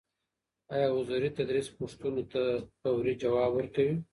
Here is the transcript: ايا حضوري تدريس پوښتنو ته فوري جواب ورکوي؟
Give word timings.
ايا 0.73 0.87
حضوري 0.95 1.29
تدريس 1.37 1.67
پوښتنو 1.79 2.21
ته 2.33 2.41
فوري 2.81 3.13
جواب 3.23 3.49
ورکوي؟ 3.55 3.97